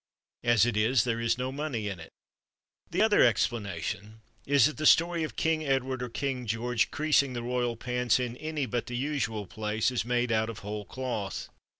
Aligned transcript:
As 0.43 0.65
it 0.65 0.75
is 0.75 1.03
there 1.03 1.19
is 1.19 1.37
no 1.37 1.51
money 1.51 1.87
in 1.87 1.99
it. 1.99 2.09
The 2.89 3.03
other 3.03 3.21
explanation 3.21 4.21
is 4.47 4.65
that 4.65 4.77
the 4.77 4.87
story 4.87 5.21
of 5.23 5.35
King 5.35 5.63
Edward 5.63 6.01
or 6.01 6.09
King 6.09 6.47
George 6.47 6.89
creasing 6.89 7.33
the 7.33 7.43
Royal 7.43 7.75
Pants 7.75 8.19
in 8.19 8.35
any 8.37 8.65
but 8.65 8.87
the 8.87 8.97
usual 8.97 9.45
place 9.45 9.91
is 9.91 10.03
made 10.03 10.31
out 10.31 10.49
of 10.49 10.59
whole 10.65 10.85
cloth. 10.85 11.49